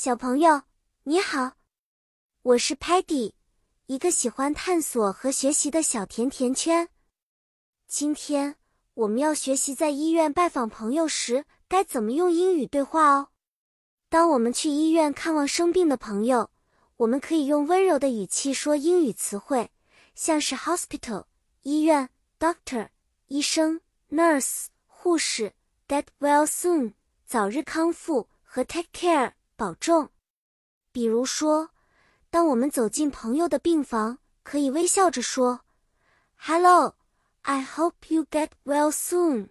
[0.00, 0.62] 小朋友，
[1.02, 1.54] 你好，
[2.42, 3.32] 我是 Patty，
[3.86, 6.88] 一个喜欢探索和学习的小甜甜圈。
[7.88, 8.54] 今天
[8.94, 13.30] 我们要学习在医院拜访朋友时该怎么用英语对话哦。
[14.08, 16.48] 当我们去医院看望生病的朋友，
[16.98, 19.72] 我们可以用温柔的语气说英语词汇，
[20.14, 21.24] 像是 hospital
[21.62, 22.08] 医院、
[22.38, 22.90] doctor
[23.26, 23.80] 医生、
[24.10, 25.54] nurse 护士、
[25.88, 26.94] get well soon
[27.26, 29.32] 早日康复和 take care。
[29.58, 30.10] 保重。
[30.92, 31.70] 比如说，
[32.30, 35.62] 当我们走进朋友的病房，可以微笑着说
[36.36, 36.94] ：“Hello,
[37.42, 39.48] I hope you get well soon.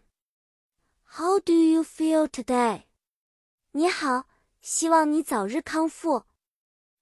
[1.03, 2.83] How do you feel today？”
[3.71, 4.27] 你好，
[4.61, 6.23] 希望你早日康复。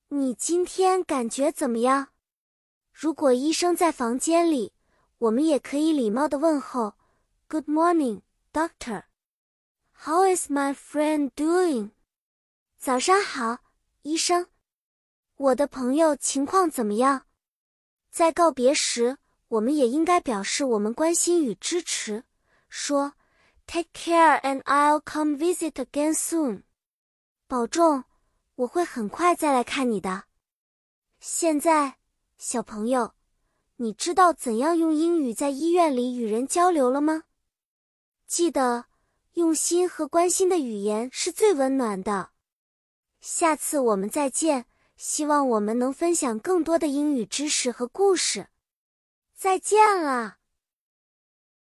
[0.08, 2.08] 你今天感觉怎么样？
[2.92, 4.74] 如果医生在房间里，
[5.20, 6.96] 我们也可以礼貌的问候
[7.48, 9.04] ：“Good morning, doctor.
[9.94, 11.92] How is my friend doing？”
[12.86, 13.64] 早上好，
[14.04, 14.46] 医生。
[15.38, 17.26] 我的朋友情况怎么样？
[18.12, 22.26] 在告别时，我们也应该表示我们关心与支持，
[22.70, 23.14] 说
[23.66, 26.62] “Take care and I'll come visit again soon。”
[27.50, 28.04] 保重，
[28.54, 30.26] 我会很快再来看你的。
[31.20, 31.96] 现在，
[32.38, 33.16] 小朋友，
[33.78, 37.24] 你知道怎样用英语在医院里与人交流了吗？
[38.28, 38.86] 记得，
[39.34, 42.35] 用心和关心的语言是最温暖的。
[43.28, 48.50] 下次我们再见，希望我们能分享更多的英语知识和故事。
[49.36, 50.38] 再见了。